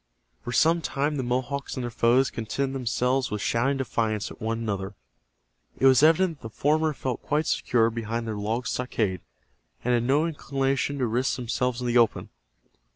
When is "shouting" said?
3.39-3.77